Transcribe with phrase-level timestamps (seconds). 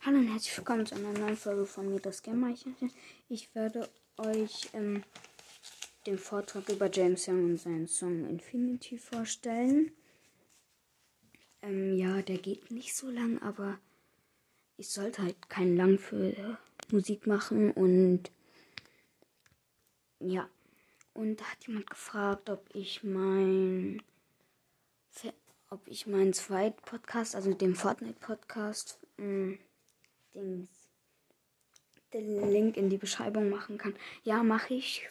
[0.00, 2.92] Hallo und herzlich willkommen zu einer neuen Folge von mir, das Gameicherchen.
[3.28, 5.02] Ich werde euch ähm,
[6.06, 9.90] den Vortrag über James Young und seinen Song Infinity vorstellen.
[11.62, 13.80] Ähm, ja, der geht nicht so lang, aber
[14.76, 16.54] ich sollte halt keinen lang für äh,
[16.92, 18.30] Musik machen und
[20.20, 20.48] ja.
[21.12, 24.00] Und da hat jemand gefragt, ob ich mein
[25.70, 29.58] ob ich meinen zweiten Podcast, also den Fortnite Podcast, hm,
[30.34, 30.88] Dings,
[32.12, 33.94] den Link in die Beschreibung machen kann.
[34.24, 35.08] Ja, mache ich.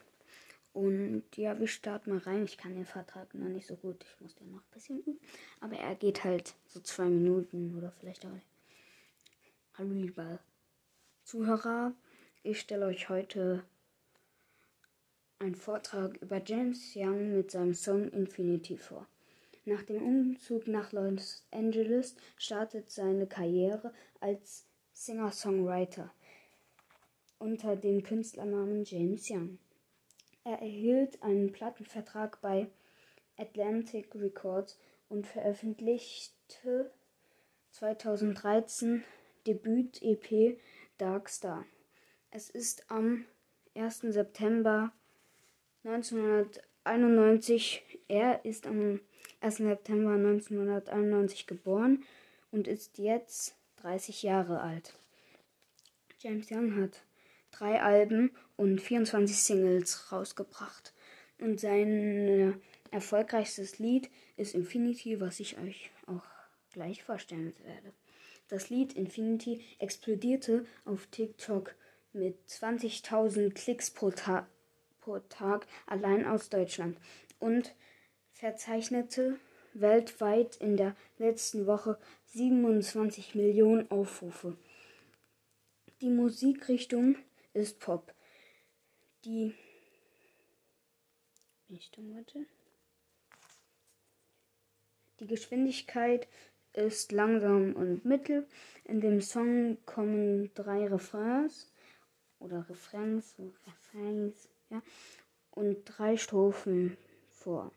[0.73, 2.45] Und ja, wir starten mal rein.
[2.45, 4.03] Ich kann den Vertrag noch nicht so gut.
[4.03, 5.19] Ich muss den noch ein bisschen üben.
[5.59, 8.39] Aber er geht halt so zwei Minuten oder vielleicht auch.
[9.73, 10.39] Hallo, lieber
[11.23, 11.93] Zuhörer.
[12.43, 13.63] Ich stelle euch heute
[15.39, 19.07] einen Vortrag über James Young mit seinem Song Infinity vor.
[19.65, 24.65] Nach dem Umzug nach Los Angeles startet seine Karriere als
[24.97, 26.11] Singer-Songwriter
[27.37, 29.59] unter dem Künstlernamen James Young.
[30.43, 32.67] Er erhielt einen Plattenvertrag bei
[33.37, 36.91] Atlantic Records und veröffentlichte
[37.69, 39.03] 2013
[39.45, 40.59] Debüt-EP
[40.97, 41.63] Dark Star.
[42.31, 43.25] Es ist am
[43.75, 43.99] 1.
[43.99, 44.91] September
[45.83, 48.99] 1991, er ist am
[49.41, 49.57] 1.
[49.57, 52.03] September 1991 geboren
[52.49, 54.93] und ist jetzt 30 Jahre alt.
[56.19, 57.03] James Young hat
[57.51, 60.93] drei Alben und 24 Singles rausgebracht.
[61.39, 62.59] Und sein
[62.91, 66.25] erfolgreichstes Lied ist Infinity, was ich euch auch
[66.71, 67.93] gleich vorstellen werde.
[68.47, 71.75] Das Lied Infinity explodierte auf TikTok
[72.13, 74.47] mit 20.000 Klicks pro, Ta
[75.01, 76.97] pro Tag allein aus Deutschland
[77.39, 77.75] und
[78.31, 79.39] verzeichnete
[79.81, 81.97] weltweit in der letzten Woche
[82.27, 84.57] 27 Millionen Aufrufe.
[86.01, 87.15] Die Musikrichtung
[87.53, 88.13] ist Pop.
[89.25, 89.53] Die
[91.69, 92.45] Richtung, warte.
[95.19, 96.27] Die Geschwindigkeit
[96.73, 98.47] ist langsam und mittel.
[98.85, 101.71] In dem Song kommen drei Refrains
[102.39, 104.81] oder Refrains, Refrains, ja,
[105.51, 106.95] und drei Strophen
[107.31, 107.71] vor.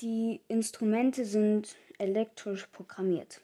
[0.00, 3.42] Die Instrumente sind elektrisch programmiert.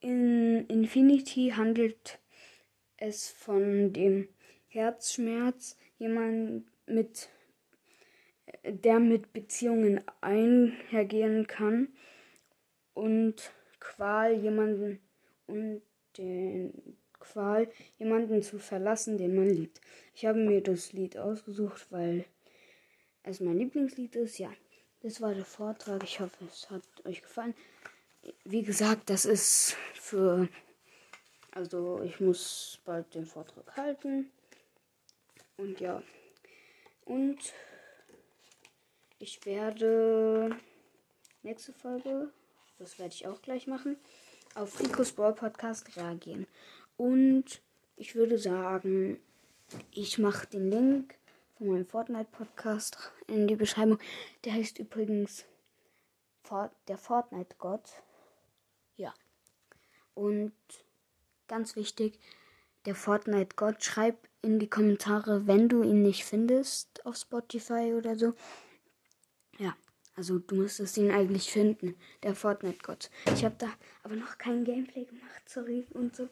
[0.00, 2.18] In Infinity handelt
[2.98, 4.28] es von dem
[4.68, 7.30] Herzschmerz, jemand mit
[8.64, 11.88] der mit Beziehungen einhergehen kann
[12.94, 15.00] und Qual jemanden
[15.46, 15.80] und
[16.18, 19.80] den Qual jemanden zu verlassen, den man liebt.
[20.14, 22.26] Ich habe mir das Lied ausgesucht, weil
[23.22, 24.38] es mein Lieblingslied ist.
[24.38, 24.50] Ja,
[25.02, 26.02] das war der Vortrag.
[26.04, 27.54] Ich hoffe, es hat euch gefallen
[28.44, 30.48] wie gesagt, das ist für.
[31.52, 34.30] Also, ich muss bald den Vortrag halten.
[35.56, 36.02] Und ja.
[37.04, 37.38] Und
[39.18, 40.56] ich werde
[41.42, 42.30] nächste Folge,
[42.78, 43.96] das werde ich auch gleich machen,
[44.54, 46.46] auf Ricos Brawl Podcast reagieren.
[46.96, 47.60] Und
[47.96, 49.18] ich würde sagen,
[49.90, 51.14] ich mache den Link
[51.60, 53.98] von meinem Fortnite Podcast in die Beschreibung.
[54.44, 55.44] Der heißt übrigens
[56.88, 58.02] der Fortnite-Gott.
[58.96, 59.12] Ja.
[60.14, 60.54] Und
[61.48, 62.18] ganz wichtig,
[62.86, 68.32] der Fortnite-Gott, schreib in die Kommentare, wenn du ihn nicht findest auf Spotify oder so.
[69.58, 69.76] Ja,
[70.16, 73.10] also du müsstest ihn eigentlich finden, der Fortnite-Gott.
[73.34, 73.68] Ich habe da
[74.02, 76.30] aber noch kein Gameplay gemacht, sorry und so.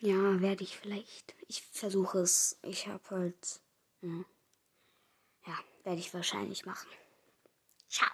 [0.00, 1.36] Ja, werde ich vielleicht.
[1.46, 2.58] Ich versuche es.
[2.64, 3.60] Ich habe halt.
[4.02, 4.24] Ja
[5.88, 6.86] werde ich wahrscheinlich machen.
[7.88, 8.10] Ciao.